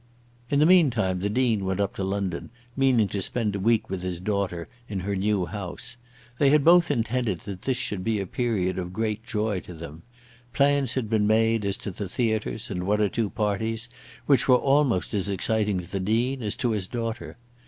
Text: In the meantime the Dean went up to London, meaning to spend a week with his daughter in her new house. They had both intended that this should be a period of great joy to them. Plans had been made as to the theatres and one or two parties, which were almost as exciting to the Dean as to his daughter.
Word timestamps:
In 0.49 0.57
the 0.57 0.65
meantime 0.65 1.19
the 1.19 1.29
Dean 1.29 1.63
went 1.63 1.79
up 1.79 1.93
to 1.97 2.03
London, 2.03 2.49
meaning 2.75 3.07
to 3.09 3.21
spend 3.21 3.55
a 3.55 3.59
week 3.59 3.87
with 3.87 4.01
his 4.01 4.19
daughter 4.19 4.67
in 4.89 5.01
her 5.01 5.15
new 5.15 5.45
house. 5.45 5.95
They 6.39 6.49
had 6.49 6.63
both 6.63 6.89
intended 6.89 7.41
that 7.41 7.61
this 7.61 7.77
should 7.77 8.03
be 8.03 8.19
a 8.19 8.25
period 8.25 8.79
of 8.79 8.93
great 8.93 9.23
joy 9.23 9.59
to 9.59 9.75
them. 9.75 10.01
Plans 10.53 10.93
had 10.95 11.07
been 11.07 11.27
made 11.27 11.63
as 11.65 11.77
to 11.77 11.91
the 11.91 12.09
theatres 12.09 12.71
and 12.71 12.87
one 12.87 12.99
or 12.99 13.09
two 13.09 13.29
parties, 13.29 13.89
which 14.25 14.47
were 14.47 14.55
almost 14.55 15.13
as 15.13 15.29
exciting 15.29 15.79
to 15.79 15.87
the 15.87 15.99
Dean 15.99 16.41
as 16.41 16.55
to 16.55 16.71
his 16.71 16.87
daughter. 16.87 17.37